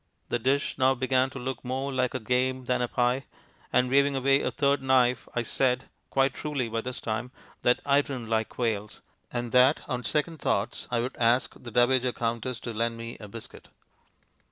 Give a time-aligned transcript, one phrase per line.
[0.29, 3.25] The dish now began to look more like a game than a pie,
[3.71, 7.29] and, waving away a third knife, I said (quite truly by this time)
[7.61, 9.01] that I didn't like quails,
[9.31, 13.27] and that on second thoughts I would ask the Dowager Countess to lend me a
[13.27, 13.69] biscuit.